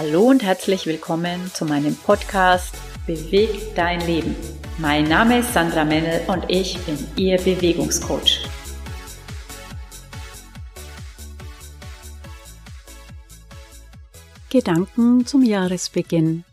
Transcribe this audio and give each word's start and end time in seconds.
Hallo 0.00 0.28
und 0.28 0.44
herzlich 0.44 0.86
willkommen 0.86 1.50
zu 1.52 1.64
meinem 1.64 1.96
Podcast 1.96 2.72
Beweg 3.04 3.74
dein 3.74 3.98
Leben. 4.06 4.36
Mein 4.78 5.08
Name 5.08 5.40
ist 5.40 5.52
Sandra 5.52 5.84
Mennel 5.84 6.20
und 6.28 6.44
ich 6.46 6.78
bin 6.86 6.96
Ihr 7.16 7.36
Bewegungscoach. 7.36 8.46
Gedanken 14.50 15.26
zum 15.26 15.42
Jahresbeginn. 15.42 16.44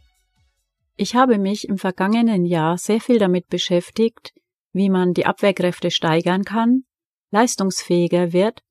Ich 0.96 1.16
habe 1.16 1.38
mich 1.38 1.70
im 1.70 1.78
vergangenen 1.78 2.46
Jahr 2.46 2.80
sehr 2.80 3.00
viel 3.00 3.20
damit 3.20 3.48
beschäftigt, 3.50 4.34
wie 4.74 4.90
man 4.90 5.14
die 5.14 5.28
Abwehrkräfte 5.28 5.92
steigern 5.92 6.46
kann, 6.46 6.86
leistungsfähiger 7.30 8.34
wird 8.34 8.64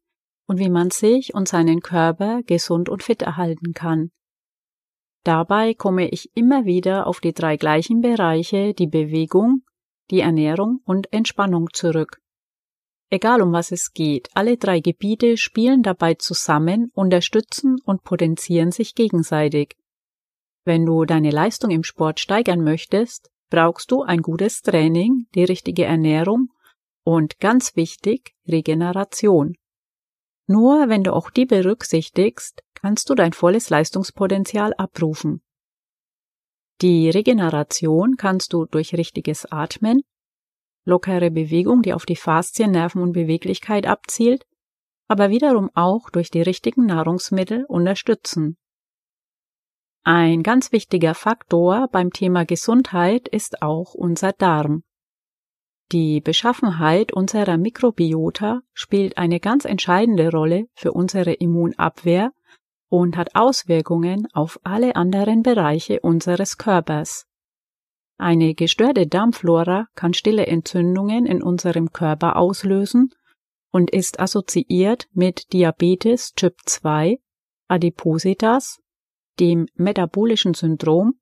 und 0.48 0.58
wie 0.58 0.68
man 0.68 0.90
sich 0.90 1.32
und 1.32 1.46
seinen 1.46 1.78
Körper 1.78 2.40
gesund 2.42 2.88
und 2.88 3.04
fit 3.04 3.22
erhalten 3.22 3.72
kann. 3.72 4.10
Dabei 5.24 5.72
komme 5.72 6.08
ich 6.08 6.30
immer 6.36 6.66
wieder 6.66 7.06
auf 7.06 7.20
die 7.20 7.32
drei 7.32 7.56
gleichen 7.56 8.02
Bereiche, 8.02 8.74
die 8.74 8.86
Bewegung, 8.86 9.62
die 10.10 10.20
Ernährung 10.20 10.80
und 10.84 11.10
Entspannung 11.14 11.68
zurück. 11.72 12.20
Egal 13.08 13.40
um 13.40 13.52
was 13.52 13.72
es 13.72 13.92
geht, 13.92 14.28
alle 14.34 14.58
drei 14.58 14.80
Gebiete 14.80 15.38
spielen 15.38 15.82
dabei 15.82 16.14
zusammen, 16.14 16.90
unterstützen 16.94 17.76
und 17.84 18.02
potenzieren 18.02 18.70
sich 18.70 18.94
gegenseitig. 18.94 19.76
Wenn 20.64 20.84
du 20.84 21.04
deine 21.04 21.30
Leistung 21.30 21.70
im 21.70 21.84
Sport 21.84 22.20
steigern 22.20 22.62
möchtest, 22.62 23.30
brauchst 23.50 23.90
du 23.92 24.02
ein 24.02 24.20
gutes 24.20 24.60
Training, 24.60 25.26
die 25.34 25.44
richtige 25.44 25.84
Ernährung 25.84 26.48
und 27.02 27.38
ganz 27.38 27.76
wichtig 27.76 28.34
Regeneration. 28.48 29.54
Nur 30.46 30.88
wenn 30.88 31.04
du 31.04 31.14
auch 31.14 31.30
die 31.30 31.46
berücksichtigst, 31.46 32.63
kannst 32.84 33.08
du 33.08 33.14
dein 33.14 33.32
volles 33.32 33.70
Leistungspotenzial 33.70 34.74
abrufen. 34.74 35.40
Die 36.82 37.08
Regeneration 37.08 38.18
kannst 38.18 38.52
du 38.52 38.66
durch 38.66 38.92
richtiges 38.92 39.50
Atmen, 39.50 40.02
lockere 40.84 41.30
Bewegung, 41.30 41.80
die 41.80 41.94
auf 41.94 42.04
die 42.04 42.14
Faszien, 42.14 42.72
Nerven 42.72 43.00
und 43.00 43.12
Beweglichkeit 43.12 43.86
abzielt, 43.86 44.44
aber 45.08 45.30
wiederum 45.30 45.70
auch 45.72 46.10
durch 46.10 46.30
die 46.30 46.42
richtigen 46.42 46.84
Nahrungsmittel 46.84 47.64
unterstützen. 47.64 48.58
Ein 50.02 50.42
ganz 50.42 50.70
wichtiger 50.70 51.14
Faktor 51.14 51.88
beim 51.90 52.10
Thema 52.10 52.44
Gesundheit 52.44 53.28
ist 53.28 53.62
auch 53.62 53.94
unser 53.94 54.34
Darm. 54.34 54.82
Die 55.90 56.20
Beschaffenheit 56.20 57.14
unserer 57.14 57.56
Mikrobiota 57.56 58.60
spielt 58.74 59.16
eine 59.16 59.40
ganz 59.40 59.64
entscheidende 59.64 60.30
Rolle 60.30 60.66
für 60.74 60.92
unsere 60.92 61.32
Immunabwehr 61.32 62.32
und 62.88 63.16
hat 63.16 63.34
Auswirkungen 63.34 64.28
auf 64.32 64.60
alle 64.62 64.96
anderen 64.96 65.42
Bereiche 65.42 66.00
unseres 66.00 66.58
Körpers. 66.58 67.26
Eine 68.16 68.54
gestörte 68.54 69.06
Darmflora 69.06 69.88
kann 69.94 70.14
stille 70.14 70.46
Entzündungen 70.46 71.26
in 71.26 71.42
unserem 71.42 71.92
Körper 71.92 72.36
auslösen 72.36 73.10
und 73.72 73.90
ist 73.90 74.20
assoziiert 74.20 75.08
mit 75.12 75.52
Diabetes 75.52 76.32
Typ 76.34 76.54
2, 76.64 77.18
Adipositas, 77.66 78.80
dem 79.40 79.66
metabolischen 79.74 80.54
Syndrom, 80.54 81.18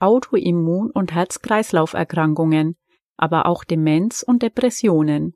Autoimmun- 0.00 0.90
und 0.90 1.12
Herz-Kreislauf-Erkrankungen, 1.12 2.76
aber 3.16 3.46
auch 3.46 3.64
Demenz 3.64 4.22
und 4.22 4.42
Depressionen. 4.42 5.34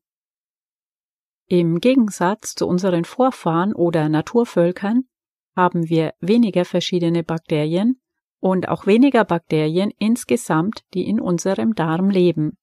Im 1.48 1.78
Gegensatz 1.78 2.55
zu 2.55 2.66
unseren 2.66 3.05
Vorfahren 3.05 3.72
oder 3.72 4.09
Naturvölkern 4.09 5.09
haben 5.56 5.89
wir 5.89 6.15
weniger 6.21 6.65
verschiedene 6.65 7.25
Bakterien 7.25 8.00
und 8.39 8.69
auch 8.69 8.87
weniger 8.87 9.25
Bakterien 9.25 9.91
insgesamt, 9.99 10.84
die 10.94 11.09
in 11.09 11.21
unserem 11.21 11.75
Darm 11.75 12.11
leben. 12.11 12.59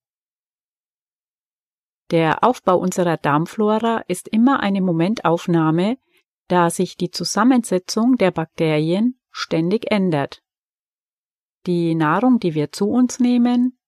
Der 2.12 2.44
Aufbau 2.44 2.78
unserer 2.78 3.18
Darmflora 3.18 4.04
ist 4.08 4.28
immer 4.28 4.60
eine 4.60 4.82
Momentaufnahme, 4.82 5.98
da 6.48 6.70
sich 6.70 6.96
die 6.96 7.10
Zusammensetzung 7.10 8.18
der 8.18 8.32
Bakterien 8.32 9.20
ständig 9.32 9.92
ändert. 9.92 10.44
Die 11.66 11.96
Nahrung, 11.96 12.40
die 12.40 12.54
wir 12.54 12.72
zu 12.72 12.90
uns 12.90 13.20
nehmen, 13.20 13.80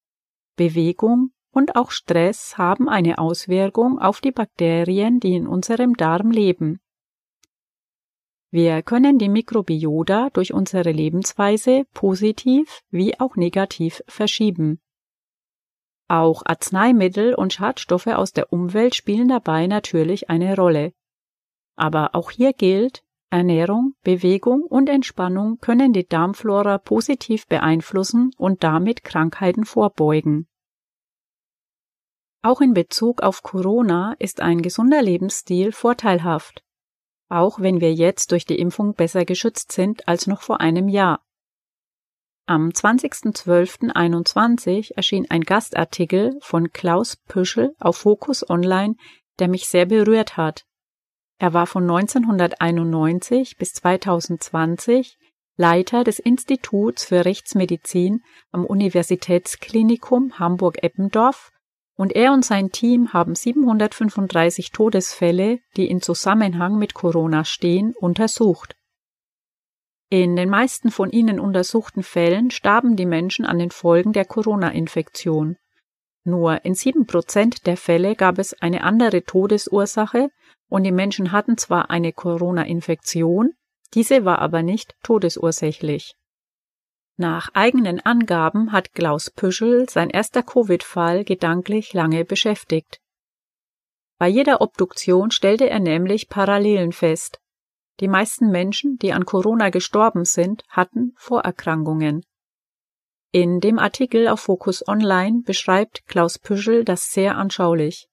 Bewegung 0.56 1.32
und 1.52 1.76
auch 1.76 1.92
Stress 1.92 2.58
haben 2.58 2.90
eine 2.90 3.20
Auswirkung 3.20 4.00
auf 4.00 4.22
die 4.22 4.32
Bakterien, 4.32 5.20
die 5.20 5.36
in 5.36 5.48
unserem 5.48 5.96
Darm 5.96 6.32
leben. 6.32 6.80
Wir 8.56 8.84
können 8.84 9.18
die 9.18 9.28
Mikrobiota 9.28 10.30
durch 10.30 10.54
unsere 10.54 10.94
Lebensweise 10.94 11.84
positiv 11.94 12.84
wie 12.90 13.20
auch 13.20 13.36
negativ 13.36 14.02
verschieben. 14.08 14.80
Auch 16.08 16.42
Arzneimittel 16.46 17.36
und 17.36 17.52
Schadstoffe 17.52 18.08
aus 18.08 18.32
der 18.32 18.54
Umwelt 18.54 18.96
spielen 18.96 19.28
dabei 19.28 19.68
natürlich 19.68 20.30
eine 20.30 20.56
Rolle. 20.56 20.94
Aber 21.76 22.16
auch 22.16 22.32
hier 22.32 22.54
gilt, 22.54 23.04
Ernährung, 23.30 23.96
Bewegung 24.04 24.62
und 24.64 24.88
Entspannung 24.88 25.58
können 25.60 25.92
die 25.92 26.08
Darmflora 26.08 26.78
positiv 26.78 27.48
beeinflussen 27.48 28.32
und 28.38 28.64
damit 28.64 29.04
Krankheiten 29.04 29.66
vorbeugen. 29.66 30.48
Auch 32.42 32.62
in 32.62 32.74
Bezug 32.74 33.22
auf 33.22 33.44
Corona 33.44 34.16
ist 34.18 34.40
ein 34.40 34.62
gesunder 34.62 35.02
Lebensstil 35.02 35.74
vorteilhaft, 35.74 36.65
auch 37.30 37.60
wenn 37.60 37.82
wir 37.82 37.94
jetzt 37.94 38.32
durch 38.32 38.46
die 38.46 38.60
Impfung 38.60 38.94
besser 38.94 39.26
geschützt 39.26 39.72
sind 39.72 40.08
als 40.08 40.28
noch 40.28 40.42
vor 40.42 40.62
einem 40.62 40.88
Jahr. 40.88 41.26
Am 42.48 42.70
20.12.21 42.70 44.94
erschien 44.96 45.26
ein 45.30 45.42
Gastartikel 45.42 46.38
von 46.42 46.72
Klaus 46.72 47.18
Püschel 47.18 47.74
auf 47.80 47.98
Focus 47.98 48.48
Online, 48.48 48.94
der 49.40 49.48
mich 49.48 49.68
sehr 49.68 49.88
berührt 49.88 50.38
hat. 50.38 50.66
Er 51.40 51.54
war 51.54 51.66
von 51.68 51.84
1991 51.84 53.58
bis 53.58 53.74
2020 53.74 55.18
Leiter 55.58 56.04
des 56.04 56.20
Instituts 56.20 57.06
für 57.06 57.24
Rechtsmedizin 57.26 58.22
am 58.52 58.66
Universitätsklinikum 58.66 60.38
Hamburg-Eppendorf 60.38 61.52
und 61.96 62.16
er 62.16 62.34
und 62.34 62.44
sein 62.44 62.72
Team 62.72 63.14
haben 63.14 63.36
735 63.36 64.72
Todesfälle, 64.72 65.60
die 65.78 65.90
in 65.90 66.02
Zusammenhang 66.02 66.78
mit 66.78 66.94
Corona 66.94 67.46
stehen, 67.46 67.94
untersucht. 68.00 68.76
In 70.10 70.36
den 70.36 70.50
meisten 70.50 70.92
von 70.92 71.10
ihnen 71.10 71.40
untersuchten 71.40 72.04
Fällen 72.04 72.52
starben 72.52 72.96
die 72.96 73.06
Menschen 73.06 73.46
an 73.46 73.58
den 73.58 73.72
Folgen 73.72 74.14
der 74.14 74.26
Corona-Infektion. 74.26 75.58
Nur 76.24 76.64
in 76.66 76.76
sieben 76.76 77.06
Prozent 77.06 77.66
der 77.66 77.78
Fälle 77.78 78.16
gab 78.16 78.40
es 78.40 78.54
eine 78.54 78.84
andere 78.84 79.24
Todesursache 79.24 80.30
und 80.70 80.84
die 80.84 80.92
Menschen 80.92 81.32
hatten 81.32 81.58
zwar 81.58 81.90
eine 81.90 82.14
Corona-Infektion, 82.14 83.54
diese 83.94 84.26
war 84.26 84.40
aber 84.40 84.62
nicht 84.64 84.96
todesursächlich. 85.04 86.16
Nach 87.18 87.50
eigenen 87.54 88.02
Angaben 88.02 88.74
hat 88.74 88.94
Klaus 88.94 89.30
Püschel 89.30 89.88
sein 89.90 90.10
erster 90.10 90.44
Covid-Fall 90.44 91.24
gedanklich 91.24 91.94
lange 91.94 92.26
beschäftigt. 92.26 93.00
Bei 94.18 94.28
jeder 94.28 94.60
Obduktion 94.60 95.32
stellte 95.32 95.70
er 95.70 95.80
nämlich 95.80 96.28
Parallelen 96.28 96.92
fest. 96.92 97.40
Die 98.02 98.10
meisten 98.10 98.52
Menschen, 98.52 98.98
die 98.98 99.14
an 99.14 99.26
Corona 99.26 99.70
gestorben 99.70 100.26
sind, 100.26 100.64
hatten 100.68 101.14
Vorerkrankungen. 101.16 102.26
In 103.32 103.62
dem 103.62 103.80
Artikel 103.80 104.28
auf 104.28 104.42
Focus 104.42 104.86
Online 104.86 105.42
beschreibt 105.46 106.06
Klaus 106.08 106.38
Püschel 106.38 106.84
das 106.84 107.12
sehr 107.12 107.38
anschaulich. 107.38 108.10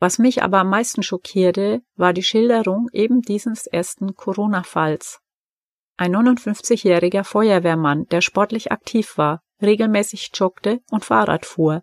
Was 0.00 0.18
mich 0.18 0.42
aber 0.42 0.58
am 0.58 0.70
meisten 0.70 1.04
schockierte, 1.04 1.82
war 1.94 2.12
die 2.12 2.24
Schilderung 2.24 2.88
eben 2.92 3.22
dieses 3.22 3.68
ersten 3.68 4.16
Corona-Falls. 4.16 5.21
Ein 5.96 6.16
59-jähriger 6.16 7.24
Feuerwehrmann, 7.24 8.06
der 8.06 8.20
sportlich 8.20 8.72
aktiv 8.72 9.18
war, 9.18 9.42
regelmäßig 9.60 10.30
joggte 10.34 10.80
und 10.90 11.04
Fahrrad 11.04 11.46
fuhr. 11.46 11.82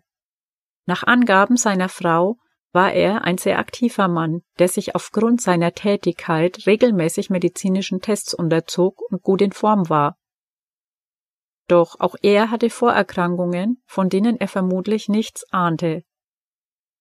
Nach 0.86 1.04
Angaben 1.04 1.56
seiner 1.56 1.88
Frau 1.88 2.36
war 2.72 2.92
er 2.92 3.24
ein 3.24 3.38
sehr 3.38 3.58
aktiver 3.58 4.08
Mann, 4.08 4.42
der 4.58 4.68
sich 4.68 4.94
aufgrund 4.94 5.40
seiner 5.40 5.72
Tätigkeit 5.72 6.66
regelmäßig 6.66 7.30
medizinischen 7.30 8.00
Tests 8.00 8.34
unterzog 8.34 9.00
und 9.10 9.22
gut 9.22 9.42
in 9.42 9.52
Form 9.52 9.88
war. 9.88 10.16
Doch 11.66 11.98
auch 12.00 12.16
er 12.22 12.50
hatte 12.50 12.70
Vorerkrankungen, 12.70 13.82
von 13.86 14.08
denen 14.08 14.40
er 14.40 14.48
vermutlich 14.48 15.08
nichts 15.08 15.44
ahnte. 15.52 16.02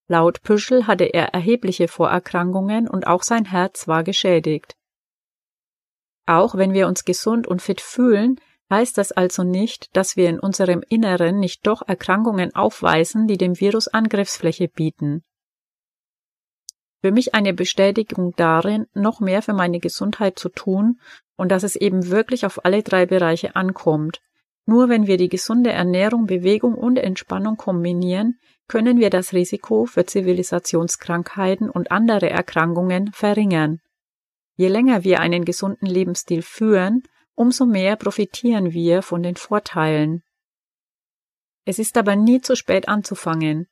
Laut 0.08 0.42
Püschel 0.42 0.88
hatte 0.88 1.06
er 1.06 1.34
erhebliche 1.34 1.88
Vorerkrankungen 1.88 2.88
und 2.88 3.06
auch 3.06 3.24
sein 3.24 3.46
Herz 3.46 3.88
war 3.88 4.04
geschädigt. 4.04 4.76
Auch 6.30 6.54
wenn 6.54 6.74
wir 6.74 6.88
uns 6.88 7.06
gesund 7.06 7.48
und 7.48 7.60
fit 7.60 7.82
fühlen, 7.82 8.40
heißt 8.70 9.00
das 9.00 9.12
also 9.12 9.44
nicht, 9.44 9.90
dass 9.98 10.16
wir 10.16 10.30
in 10.30 10.40
unserem 10.40 10.84
Inneren 10.88 11.40
nicht 11.40 11.66
doch 11.66 11.82
Erkrankungen 11.88 12.54
aufweisen, 12.54 13.26
die 13.26 13.40
dem 13.40 13.60
Virus 13.60 13.88
Angriffsfläche 13.88 14.68
bieten. 14.68 15.24
Für 17.02 17.12
mich 17.12 17.34
eine 17.34 17.56
Bestätigung 17.56 18.34
darin, 18.36 18.86
noch 18.94 19.22
mehr 19.22 19.42
für 19.42 19.54
meine 19.54 19.80
Gesundheit 19.80 20.38
zu 20.38 20.50
tun 20.50 21.00
und 21.36 21.52
dass 21.52 21.64
es 21.64 21.76
eben 21.76 22.12
wirklich 22.12 22.46
auf 22.46 22.64
alle 22.64 22.84
drei 22.84 23.08
Bereiche 23.08 23.56
ankommt. 23.56 24.22
Nur 24.68 24.88
wenn 24.88 25.08
wir 25.08 25.18
die 25.18 25.30
gesunde 25.30 25.72
Ernährung, 25.72 26.28
Bewegung 26.28 26.76
und 26.76 26.98
Entspannung 26.98 27.58
kombinieren, 27.58 28.38
können 28.68 29.00
wir 29.00 29.10
das 29.10 29.34
Risiko 29.34 29.88
für 29.88 30.06
Zivilisationskrankheiten 30.06 31.72
und 31.72 31.90
andere 31.90 32.30
Erkrankungen 32.30 33.12
verringern. 33.14 33.82
Je 34.60 34.68
länger 34.68 35.06
wir 35.06 35.22
einen 35.22 35.46
gesunden 35.46 35.86
Lebensstil 35.86 36.42
führen, 36.42 37.04
umso 37.34 37.66
mehr 37.66 37.96
profitieren 37.96 38.74
wir 38.74 39.02
von 39.04 39.24
den 39.24 39.38
Vorteilen. 39.38 40.22
Es 41.64 41.80
ist 41.80 41.96
aber 41.96 42.18
nie 42.18 42.42
zu 42.42 42.58
spät 42.58 42.90
anzufangen. 42.90 43.70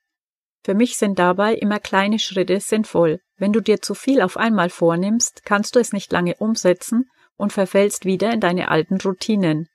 Für 0.63 0.75
mich 0.75 0.95
sind 0.95 1.19
dabei 1.19 1.55
immer 1.55 1.81
kleine 1.81 2.19
Schritte 2.19 2.61
sinnvoll. 2.61 3.19
Wenn 3.35 3.51
du 3.51 3.59
dir 3.59 3.81
zu 3.81 3.95
viel 3.95 4.21
auf 4.21 4.37
einmal 4.37 4.69
vornimmst, 4.69 5.43
kannst 5.43 5.75
du 5.75 5.79
es 5.79 5.91
nicht 5.91 6.13
lange 6.13 6.35
umsetzen 6.37 7.09
und 7.35 7.51
verfällst 7.51 8.05
wieder 8.05 8.31
in 8.31 8.39
deine 8.39 8.71
alten 8.71 8.95
Routinen. 9.01 9.67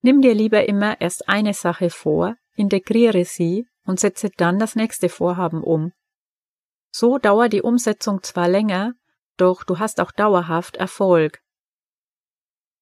Nimm 0.00 0.20
dir 0.22 0.34
lieber 0.34 0.68
immer 0.68 1.00
erst 1.00 1.28
eine 1.28 1.54
Sache 1.54 1.90
vor, 1.90 2.36
integriere 2.54 3.24
sie 3.24 3.66
und 3.84 3.98
setze 3.98 4.30
dann 4.36 4.60
das 4.60 4.76
nächste 4.76 5.08
Vorhaben 5.08 5.64
um. 5.64 5.90
So 6.92 7.18
dauert 7.18 7.52
die 7.52 7.62
Umsetzung 7.62 8.22
zwar 8.22 8.48
länger, 8.48 8.94
doch 9.40 9.64
du 9.64 9.78
hast 9.78 10.00
auch 10.00 10.12
dauerhaft 10.12 10.76
Erfolg. 10.76 11.40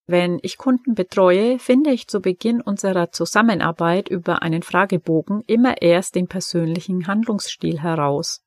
Wenn 0.06 0.38
ich 0.42 0.56
Kunden 0.56 0.94
betreue, 0.94 1.58
finde 1.58 1.90
ich 1.90 2.08
zu 2.08 2.20
Beginn 2.20 2.62
unserer 2.62 3.10
Zusammenarbeit 3.10 4.08
über 4.08 4.40
einen 4.40 4.62
Fragebogen 4.62 5.42
immer 5.46 5.82
erst 5.82 6.14
den 6.14 6.28
persönlichen 6.28 7.06
Handlungsstil 7.06 7.80
heraus. 7.80 8.42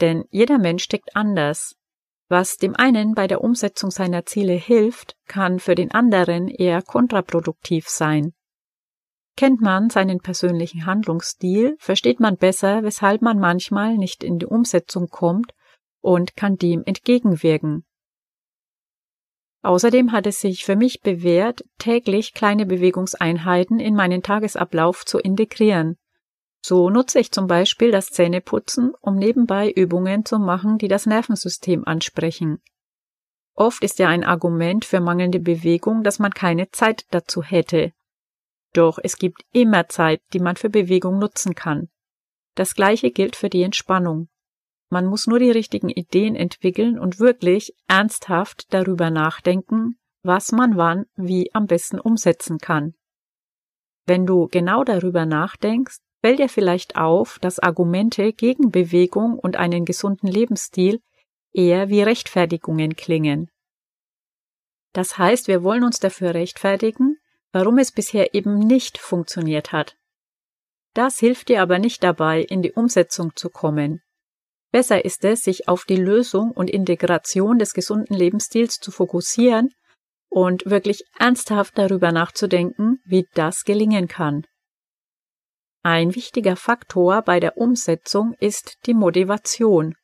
Denn 0.00 0.24
jeder 0.30 0.58
Mensch 0.58 0.82
steckt 0.82 1.14
anders. 1.14 1.76
Was 2.28 2.56
dem 2.56 2.74
einen 2.74 3.14
bei 3.14 3.28
der 3.28 3.42
Umsetzung 3.42 3.90
seiner 3.90 4.26
Ziele 4.26 4.54
hilft, 4.54 5.16
kann 5.26 5.60
für 5.60 5.76
den 5.76 5.92
anderen 5.92 6.48
eher 6.48 6.82
kontraproduktiv 6.82 7.88
sein. 7.88 8.34
Kennt 9.36 9.60
man 9.60 9.88
seinen 9.88 10.18
persönlichen 10.18 10.84
Handlungsstil, 10.84 11.76
versteht 11.78 12.18
man 12.18 12.36
besser, 12.36 12.82
weshalb 12.82 13.22
man 13.22 13.38
manchmal 13.38 13.96
nicht 13.96 14.24
in 14.24 14.40
die 14.40 14.46
Umsetzung 14.46 15.06
kommt 15.08 15.52
und 16.00 16.36
kann 16.36 16.56
dem 16.56 16.82
entgegenwirken. 16.84 17.84
Außerdem 19.62 20.12
hat 20.12 20.26
es 20.26 20.40
sich 20.40 20.64
für 20.64 20.76
mich 20.76 21.00
bewährt, 21.00 21.64
täglich 21.78 22.32
kleine 22.32 22.64
Bewegungseinheiten 22.64 23.80
in 23.80 23.94
meinen 23.94 24.22
Tagesablauf 24.22 25.04
zu 25.04 25.18
integrieren. 25.18 25.96
So 26.60 26.90
nutze 26.90 27.18
ich 27.20 27.32
zum 27.32 27.46
Beispiel 27.46 27.90
das 27.90 28.10
Zähneputzen, 28.10 28.92
um 29.00 29.16
nebenbei 29.16 29.70
Übungen 29.70 30.24
zu 30.24 30.38
machen, 30.38 30.78
die 30.78 30.88
das 30.88 31.06
Nervensystem 31.06 31.84
ansprechen. 31.86 32.60
Oft 33.54 33.82
ist 33.82 33.98
ja 33.98 34.08
ein 34.08 34.22
Argument 34.22 34.84
für 34.84 35.00
mangelnde 35.00 35.40
Bewegung, 35.40 36.04
dass 36.04 36.20
man 36.20 36.32
keine 36.32 36.70
Zeit 36.70 37.06
dazu 37.10 37.42
hätte. 37.42 37.92
Doch 38.72 38.98
es 39.02 39.16
gibt 39.16 39.42
immer 39.52 39.88
Zeit, 39.88 40.20
die 40.32 40.38
man 40.38 40.56
für 40.56 40.70
Bewegung 40.70 41.18
nutzen 41.18 41.54
kann. 41.54 41.88
Das 42.54 42.74
gleiche 42.74 43.10
gilt 43.10 43.34
für 43.34 43.48
die 43.48 43.62
Entspannung. 43.62 44.28
Man 44.90 45.06
muss 45.06 45.26
nur 45.26 45.38
die 45.38 45.50
richtigen 45.50 45.90
Ideen 45.90 46.34
entwickeln 46.34 46.98
und 46.98 47.18
wirklich 47.18 47.74
ernsthaft 47.88 48.72
darüber 48.72 49.10
nachdenken, 49.10 49.98
was 50.22 50.52
man 50.52 50.76
wann 50.76 51.06
wie 51.16 51.54
am 51.54 51.66
besten 51.66 52.00
umsetzen 52.00 52.58
kann. 52.58 52.94
Wenn 54.06 54.24
du 54.24 54.48
genau 54.48 54.84
darüber 54.84 55.26
nachdenkst, 55.26 55.98
fällt 56.22 56.38
dir 56.38 56.48
vielleicht 56.48 56.96
auf, 56.96 57.38
dass 57.40 57.58
Argumente 57.58 58.32
gegen 58.32 58.70
Bewegung 58.70 59.38
und 59.38 59.56
einen 59.56 59.84
gesunden 59.84 60.26
Lebensstil 60.26 61.00
eher 61.52 61.88
wie 61.90 62.02
Rechtfertigungen 62.02 62.96
klingen. 62.96 63.50
Das 64.94 65.18
heißt, 65.18 65.48
wir 65.48 65.62
wollen 65.62 65.84
uns 65.84 66.00
dafür 66.00 66.34
rechtfertigen, 66.34 67.18
warum 67.52 67.78
es 67.78 67.92
bisher 67.92 68.34
eben 68.34 68.58
nicht 68.58 68.98
funktioniert 68.98 69.72
hat. 69.72 69.96
Das 70.94 71.18
hilft 71.18 71.50
dir 71.50 71.62
aber 71.62 71.78
nicht 71.78 72.02
dabei, 72.02 72.42
in 72.42 72.62
die 72.62 72.72
Umsetzung 72.72 73.36
zu 73.36 73.50
kommen. 73.50 74.02
Besser 74.70 75.04
ist 75.04 75.24
es, 75.24 75.42
sich 75.42 75.68
auf 75.68 75.84
die 75.84 75.96
Lösung 75.96 76.50
und 76.50 76.68
Integration 76.68 77.58
des 77.58 77.72
gesunden 77.72 78.14
Lebensstils 78.14 78.76
zu 78.76 78.90
fokussieren 78.90 79.70
und 80.28 80.66
wirklich 80.66 81.04
ernsthaft 81.18 81.78
darüber 81.78 82.12
nachzudenken, 82.12 83.00
wie 83.04 83.26
das 83.34 83.64
gelingen 83.64 84.08
kann. 84.08 84.44
Ein 85.82 86.14
wichtiger 86.14 86.56
Faktor 86.56 87.22
bei 87.22 87.40
der 87.40 87.56
Umsetzung 87.56 88.34
ist 88.40 88.76
die 88.84 88.94
Motivation, 88.94 89.94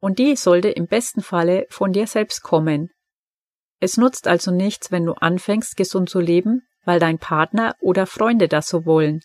und 0.00 0.18
die 0.18 0.36
sollte 0.36 0.68
im 0.68 0.86
besten 0.86 1.22
Falle 1.22 1.66
von 1.70 1.92
dir 1.92 2.06
selbst 2.06 2.42
kommen. 2.42 2.90
Es 3.80 3.96
nutzt 3.96 4.26
also 4.26 4.50
nichts, 4.50 4.90
wenn 4.90 5.06
du 5.06 5.14
anfängst, 5.14 5.76
gesund 5.76 6.10
zu 6.10 6.20
leben, 6.20 6.66
weil 6.84 6.98
dein 7.00 7.18
Partner 7.18 7.76
oder 7.80 8.06
Freunde 8.06 8.48
das 8.48 8.68
so 8.68 8.84
wollen. 8.84 9.20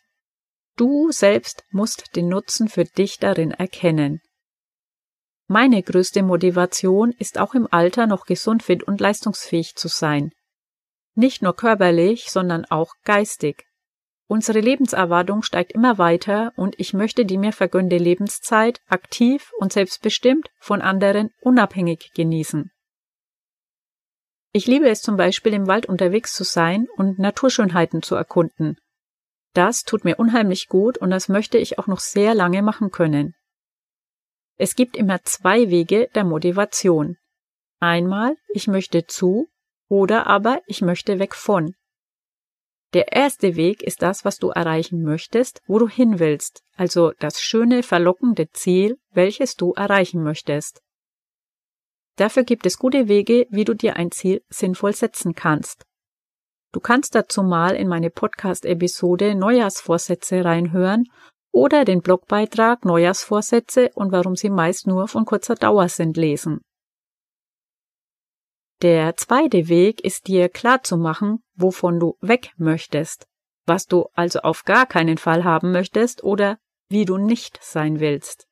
Du 0.77 1.11
selbst 1.11 1.63
musst 1.71 2.15
den 2.15 2.29
Nutzen 2.29 2.67
für 2.67 2.85
dich 2.85 3.17
darin 3.17 3.51
erkennen. 3.51 4.21
Meine 5.49 5.81
größte 5.81 6.23
Motivation 6.23 7.13
ist 7.13 7.39
auch 7.39 7.53
im 7.53 7.67
Alter 7.71 8.05
noch 8.05 8.25
gesund, 8.25 8.63
fit 8.63 8.83
und 8.83 8.99
leistungsfähig 8.99 9.75
zu 9.75 9.87
sein. 9.87 10.31
Nicht 11.15 11.41
nur 11.41 11.55
körperlich, 11.55 12.29
sondern 12.29 12.65
auch 12.65 12.91
geistig. 13.05 13.65
Unsere 14.27 14.59
Lebenserwartung 14.59 15.41
steigt 15.41 15.71
immer 15.71 15.97
weiter 15.97 16.51
und 16.57 16.77
ich 16.77 16.93
möchte 16.93 17.25
die 17.25 17.37
mir 17.37 17.53
vergönnte 17.53 17.95
Lebenszeit 17.95 18.81
aktiv 18.87 19.51
und 19.57 19.71
selbstbestimmt 19.71 20.49
von 20.59 20.81
anderen 20.81 21.29
unabhängig 21.39 22.11
genießen. 22.13 22.69
Ich 24.51 24.67
liebe 24.67 24.89
es 24.89 25.01
zum 25.01 25.15
Beispiel 25.15 25.53
im 25.53 25.67
Wald 25.67 25.85
unterwegs 25.85 26.33
zu 26.33 26.43
sein 26.43 26.87
und 26.97 27.19
Naturschönheiten 27.19 28.01
zu 28.01 28.15
erkunden. 28.15 28.75
Das 29.53 29.83
tut 29.83 30.03
mir 30.03 30.17
unheimlich 30.17 30.67
gut 30.67 30.97
und 30.97 31.09
das 31.09 31.29
möchte 31.29 31.57
ich 31.57 31.79
auch 31.79 31.87
noch 31.87 31.99
sehr 31.99 32.35
lange 32.35 32.61
machen 32.61 32.91
können. 32.91 33.33
Es 34.57 34.75
gibt 34.75 34.97
immer 34.97 35.23
zwei 35.23 35.69
Wege 35.69 36.09
der 36.15 36.23
Motivation. 36.23 37.17
Einmal, 37.79 38.35
ich 38.49 38.67
möchte 38.67 39.05
zu 39.05 39.49
oder 39.87 40.27
aber 40.27 40.61
ich 40.65 40.81
möchte 40.81 41.19
weg 41.19 41.35
von. 41.35 41.75
Der 42.93 43.11
erste 43.11 43.55
Weg 43.55 43.83
ist 43.83 44.01
das, 44.01 44.25
was 44.25 44.37
du 44.37 44.49
erreichen 44.49 45.03
möchtest, 45.03 45.61
wo 45.67 45.77
du 45.77 45.87
hin 45.87 46.19
willst, 46.19 46.63
also 46.75 47.11
das 47.19 47.41
schöne, 47.41 47.83
verlockende 47.83 48.49
Ziel, 48.51 48.97
welches 49.11 49.55
du 49.55 49.73
erreichen 49.73 50.23
möchtest. 50.23 50.81
Dafür 52.15 52.43
gibt 52.43 52.65
es 52.65 52.79
gute 52.79 53.07
Wege, 53.07 53.45
wie 53.51 53.65
du 53.65 53.75
dir 53.75 53.97
ein 53.97 54.09
Ziel 54.11 54.41
sinnvoll 54.49 54.93
setzen 54.93 55.35
kannst. 55.35 55.85
Du 56.71 56.79
kannst 56.79 57.13
dazu 57.13 57.43
mal 57.43 57.75
in 57.75 57.87
meine 57.87 58.09
Podcast-Episode 58.09 59.35
Neujahrsvorsätze 59.35 60.43
reinhören 60.43 61.05
oder 61.57 61.85
den 61.85 62.01
Blogbeitrag 62.01 62.85
Neujahrsvorsätze 62.85 63.89
und 63.95 64.11
warum 64.11 64.35
sie 64.35 64.51
meist 64.51 64.85
nur 64.85 65.07
von 65.07 65.25
kurzer 65.25 65.55
Dauer 65.55 65.89
sind 65.89 66.15
lesen. 66.15 66.61
Der 68.83 69.17
zweite 69.17 69.67
Weg 69.67 70.01
ist 70.01 70.27
dir 70.27 70.49
klar 70.49 70.83
zu 70.83 70.97
machen, 70.97 71.39
wovon 71.55 71.99
du 71.99 72.15
weg 72.21 72.51
möchtest, 72.57 73.25
was 73.65 73.87
du 73.87 74.05
also 74.13 74.41
auf 74.41 74.65
gar 74.65 74.85
keinen 74.85 75.17
Fall 75.17 75.43
haben 75.43 75.71
möchtest 75.71 76.23
oder 76.23 76.59
wie 76.89 77.05
du 77.05 77.17
nicht 77.17 77.57
sein 77.63 77.99
willst. 77.99 78.47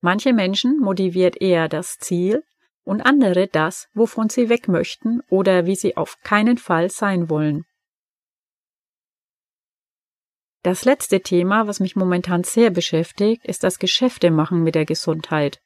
Manche 0.00 0.32
Menschen 0.32 0.80
motiviert 0.80 1.40
eher 1.40 1.68
das 1.68 1.98
Ziel 1.98 2.42
und 2.82 3.02
andere 3.02 3.46
das, 3.46 3.88
wovon 3.94 4.28
sie 4.28 4.48
weg 4.48 4.66
möchten 4.66 5.20
oder 5.28 5.64
wie 5.64 5.76
sie 5.76 5.96
auf 5.96 6.16
keinen 6.24 6.58
Fall 6.58 6.90
sein 6.90 7.30
wollen. 7.30 7.66
Das 10.62 10.84
letzte 10.84 11.20
Thema, 11.20 11.66
was 11.66 11.80
mich 11.80 11.96
momentan 11.96 12.44
sehr 12.44 12.70
beschäftigt, 12.70 13.44
ist 13.46 13.64
das 13.64 13.78
Geschäftemachen 13.78 14.62
mit 14.62 14.74
der 14.74 14.84
Gesundheit. 14.84 15.60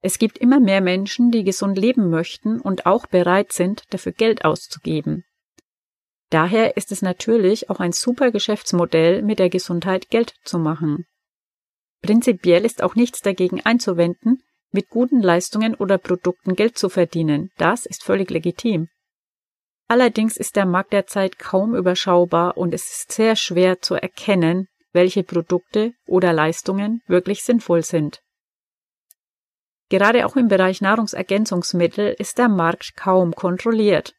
Es 0.00 0.18
gibt 0.18 0.38
immer 0.38 0.58
mehr 0.58 0.80
Menschen, 0.80 1.30
die 1.30 1.44
gesund 1.44 1.78
leben 1.78 2.10
möchten 2.10 2.60
und 2.60 2.86
auch 2.86 3.06
bereit 3.06 3.52
sind, 3.52 3.84
dafür 3.90 4.10
Geld 4.10 4.44
auszugeben. 4.44 5.24
Daher 6.30 6.76
ist 6.76 6.90
es 6.90 7.02
natürlich 7.02 7.70
auch 7.70 7.78
ein 7.78 7.92
super 7.92 8.32
Geschäftsmodell, 8.32 9.22
mit 9.22 9.38
der 9.38 9.50
Gesundheit 9.50 10.10
Geld 10.10 10.34
zu 10.42 10.58
machen. 10.58 11.06
Prinzipiell 12.00 12.64
ist 12.64 12.82
auch 12.82 12.96
nichts 12.96 13.20
dagegen 13.20 13.60
einzuwenden, 13.60 14.42
mit 14.72 14.88
guten 14.88 15.22
Leistungen 15.22 15.76
oder 15.76 15.98
Produkten 15.98 16.56
Geld 16.56 16.76
zu 16.76 16.88
verdienen. 16.88 17.50
Das 17.58 17.86
ist 17.86 18.02
völlig 18.02 18.30
legitim. 18.30 18.88
Allerdings 19.92 20.38
ist 20.38 20.56
der 20.56 20.64
Markt 20.64 20.94
derzeit 20.94 21.38
kaum 21.38 21.74
überschaubar 21.74 22.56
und 22.56 22.72
es 22.72 22.90
ist 22.90 23.12
sehr 23.12 23.36
schwer 23.36 23.82
zu 23.82 23.94
erkennen, 23.94 24.66
welche 24.94 25.22
Produkte 25.22 25.92
oder 26.06 26.32
Leistungen 26.32 27.02
wirklich 27.08 27.42
sinnvoll 27.42 27.82
sind. 27.82 28.22
Gerade 29.90 30.24
auch 30.24 30.34
im 30.36 30.48
Bereich 30.48 30.80
Nahrungsergänzungsmittel 30.80 32.16
ist 32.18 32.38
der 32.38 32.48
Markt 32.48 32.96
kaum 32.96 33.34
kontrolliert. 33.34 34.14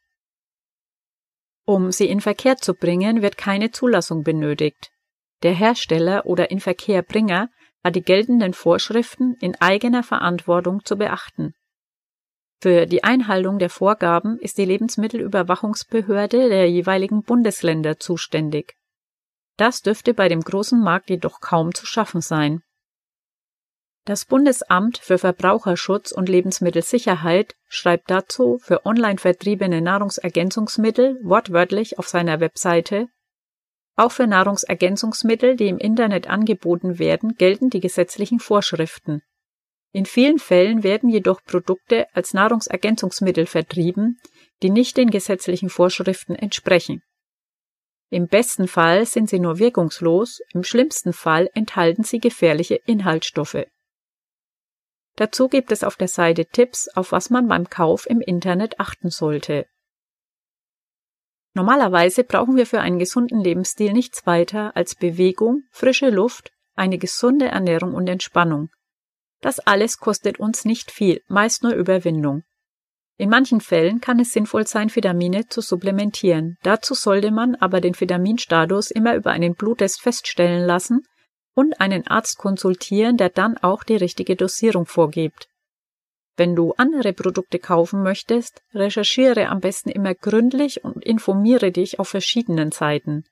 Um 1.66 1.92
sie 1.92 2.06
in 2.06 2.22
Verkehr 2.22 2.58
zu 2.58 2.76
bringen, 2.76 3.24
wird 3.24 3.40
keine 3.40 3.72
Zulassung 3.72 4.22
benötigt. 4.22 4.92
Der 5.42 5.54
Hersteller 5.54 6.28
oder 6.28 6.52
Inverkehrbringer 6.52 7.50
hat 7.84 7.96
die 7.96 8.04
geltenden 8.04 8.54
Vorschriften 8.54 9.38
in 9.42 9.60
eigener 9.60 10.04
Verantwortung 10.04 10.86
zu 10.86 10.98
beachten. 10.98 11.56
Für 12.64 12.86
die 12.86 13.04
Einhaltung 13.04 13.60
der 13.60 13.70
Vorgaben 13.70 14.40
ist 14.40 14.58
die 14.58 14.64
Lebensmittelüberwachungsbehörde 14.64 16.48
der 16.48 16.72
jeweiligen 16.72 17.22
Bundesländer 17.22 18.00
zuständig. 18.00 18.78
Das 19.58 19.82
dürfte 19.82 20.14
bei 20.14 20.30
dem 20.30 20.40
großen 20.40 20.82
Markt 20.82 21.10
jedoch 21.10 21.42
kaum 21.42 21.74
zu 21.74 21.86
schaffen 21.86 22.22
sein. 22.22 22.64
Das 24.06 24.24
Bundesamt 24.24 24.98
für 24.98 25.18
Verbraucherschutz 25.18 26.14
und 26.14 26.30
Lebensmittelsicherheit 26.30 27.54
schreibt 27.68 28.10
dazu 28.10 28.60
für 28.62 28.86
online 28.86 29.18
vertriebene 29.18 29.82
Nahrungsergänzungsmittel 29.82 31.20
wortwörtlich 31.22 32.00
auf 32.00 32.08
seiner 32.08 32.40
Webseite 32.40 33.10
Auch 33.98 34.14
für 34.14 34.26
Nahrungsergänzungsmittel, 34.26 35.58
die 35.58 35.68
im 35.68 35.80
Internet 35.80 36.30
angeboten 36.30 36.98
werden, 36.98 37.36
gelten 37.36 37.70
die 37.70 37.82
gesetzlichen 37.82 38.40
Vorschriften. 38.40 39.22
In 39.94 40.06
vielen 40.06 40.40
Fällen 40.40 40.84
werden 40.84 41.10
jedoch 41.10 41.42
Produkte 41.44 42.08
als 42.14 42.34
Nahrungsergänzungsmittel 42.34 43.46
vertrieben, 43.46 44.20
die 44.62 44.70
nicht 44.70 44.98
den 44.98 45.10
gesetzlichen 45.10 45.70
Vorschriften 45.70 46.36
entsprechen. 46.36 47.02
Im 48.10 48.28
besten 48.28 48.68
Fall 48.68 49.06
sind 49.06 49.30
sie 49.30 49.40
nur 49.40 49.60
wirkungslos, 49.60 50.42
im 50.54 50.64
schlimmsten 50.64 51.14
Fall 51.14 51.50
enthalten 51.54 52.04
sie 52.04 52.20
gefährliche 52.20 52.76
Inhaltsstoffe 52.86 53.66
Dazu 55.16 55.48
gibt 55.48 55.72
es 55.72 55.84
auf 55.84 55.96
der 55.96 56.08
Seite 56.08 56.46
Tipps, 56.46 56.90
auf 56.90 57.12
was 57.12 57.30
man 57.30 57.48
beim 57.48 57.70
Kauf 57.70 58.10
im 58.10 58.20
Internet 58.20 58.80
achten 58.80 59.10
sollte. 59.10 59.68
Normalerweise 61.54 62.24
brauchen 62.24 62.56
wir 62.56 62.66
für 62.66 62.80
einen 62.80 62.98
gesunden 62.98 63.40
Lebensstil 63.40 63.94
nichts 63.94 64.26
weiter 64.26 64.76
als 64.76 64.96
Bewegung, 64.96 65.64
frische 65.70 66.10
Luft, 66.10 66.52
eine 66.76 66.98
gesunde 66.98 67.46
Ernährung 67.46 67.94
und 67.94 68.08
Entspannung. 68.08 68.70
Das 69.44 69.60
alles 69.60 69.98
kostet 69.98 70.40
uns 70.40 70.64
nicht 70.64 70.90
viel, 70.90 71.22
meist 71.28 71.64
nur 71.64 71.74
Überwindung. 71.74 72.44
In 73.18 73.30
manchen 73.30 73.60
Fällen 73.60 74.00
kann 74.00 74.18
es 74.22 74.32
sinnvoll 74.32 74.66
sein, 74.66 74.90
Vitamine 74.96 75.48
zu 75.48 75.60
supplementieren. 75.60 76.58
Dazu 76.64 76.94
sollte 76.94 77.30
man 77.30 77.56
aber 77.56 77.82
den 77.82 78.00
Vitaminstatus 78.00 78.90
immer 78.90 79.16
über 79.16 79.32
einen 79.32 79.54
Bluttest 79.56 80.02
feststellen 80.02 80.66
lassen 80.66 81.06
und 81.56 81.82
einen 81.82 82.08
Arzt 82.08 82.38
konsultieren, 82.38 83.18
der 83.18 83.30
dann 83.30 83.58
auch 83.58 83.84
die 83.84 83.98
richtige 83.98 84.38
Dosierung 84.38 84.86
vorgibt. 84.86 85.50
Wenn 86.38 86.56
du 86.56 86.72
andere 86.78 87.12
Produkte 87.12 87.60
kaufen 87.60 88.02
möchtest, 88.02 88.64
recherchiere 88.74 89.50
am 89.50 89.60
besten 89.60 89.90
immer 89.90 90.16
gründlich 90.16 90.86
und 90.86 91.04
informiere 91.04 91.74
dich 91.74 92.00
auf 92.00 92.08
verschiedenen 92.08 92.72
Seiten. 92.72 93.26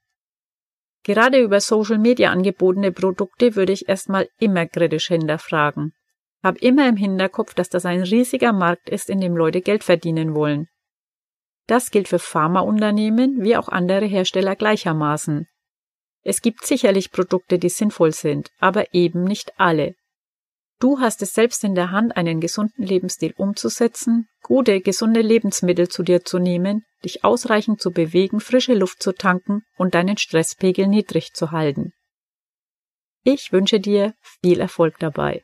Gerade 1.04 1.40
über 1.40 1.62
Social 1.62 1.98
Media 1.98 2.32
angebotene 2.32 2.92
Produkte 2.92 3.56
würde 3.56 3.72
ich 3.72 3.88
erstmal 3.88 4.28
immer 4.40 4.68
kritisch 4.68 5.08
hinterfragen. 5.08 5.94
Hab 6.44 6.58
immer 6.58 6.88
im 6.90 6.98
Hinterkopf, 6.98 7.54
dass 7.54 7.70
das 7.70 7.86
ein 7.86 8.02
riesiger 8.02 8.52
Markt 8.54 8.90
ist, 8.90 9.10
in 9.10 9.22
dem 9.22 9.36
Leute 9.36 9.62
Geld 9.62 9.84
verdienen 9.84 10.34
wollen. 10.34 10.68
Das 11.68 11.92
gilt 11.92 12.08
für 12.08 12.20
Pharmaunternehmen 12.20 13.44
wie 13.44 13.56
auch 13.56 13.70
andere 13.70 14.06
Hersteller 14.06 14.56
gleichermaßen. 14.56 15.48
Es 16.24 16.42
gibt 16.42 16.66
sicherlich 16.66 17.12
Produkte, 17.12 17.60
die 17.60 17.70
sinnvoll 17.70 18.12
sind, 18.12 18.52
aber 18.60 18.94
eben 18.94 19.24
nicht 19.24 19.54
alle. 19.60 19.96
Du 20.80 21.00
hast 21.00 21.22
es 21.22 21.34
selbst 21.34 21.64
in 21.64 21.76
der 21.76 21.92
Hand, 21.92 22.18
einen 22.18 22.40
gesunden 22.42 22.84
Lebensstil 22.84 23.34
umzusetzen, 23.38 24.28
gute, 24.42 24.82
gesunde 24.82 25.22
Lebensmittel 25.22 25.90
zu 25.90 26.02
dir 26.02 26.26
zu 26.26 26.40
nehmen, 26.40 26.84
dich 27.06 27.24
ausreichend 27.24 27.80
zu 27.80 27.92
bewegen, 27.92 28.40
frische 28.40 28.74
Luft 28.74 29.02
zu 29.02 29.14
tanken 29.14 29.64
und 29.78 29.94
deinen 29.94 30.18
Stresspegel 30.18 30.88
niedrig 30.88 31.34
zu 31.34 31.52
halten. 31.52 31.94
Ich 33.24 33.52
wünsche 33.52 33.80
dir 33.80 34.16
viel 34.42 34.60
Erfolg 34.60 34.98
dabei. 34.98 35.44